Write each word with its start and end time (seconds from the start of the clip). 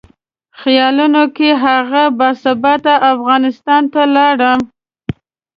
خیالونو 0.59 1.23
کې 1.35 1.49
هغه 1.65 2.03
باثباته 2.17 2.93
افغانستان 3.13 3.83
ته 3.93 4.01
لاړم. 4.15 4.59